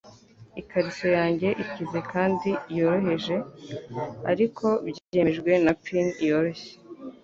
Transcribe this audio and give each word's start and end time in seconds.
Ikariso 0.61 1.07
yanjye 1.17 1.47
ikize 1.63 1.99
kandi 2.11 2.49
yoroheje, 2.77 3.35
ariko 4.31 4.65
byemejwe 4.87 5.51
na 5.65 5.73
pin 5.83 6.05
yoroshye- 6.27 6.71